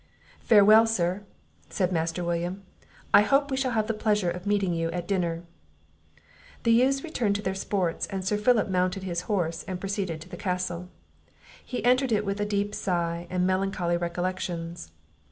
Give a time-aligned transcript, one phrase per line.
[0.39, 1.25] "Farewell, Sir,"
[1.69, 2.63] said Master William;
[3.13, 5.43] "I hope we shall have the pleasure of meeting you at dinner."
[6.63, 10.27] The youths returned to their sports, and Sir Philip mounted his horse and proceeded to
[10.27, 10.89] the castle;
[11.63, 14.89] he entered it with a deep sigh, and melancholy recollections.